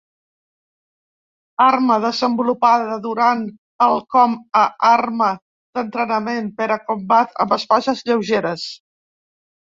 [1.63, 3.43] Arma desenvolupada durant
[3.87, 5.27] el com a arma
[5.79, 8.65] d'entrenament per a combat amb espases lleugeres.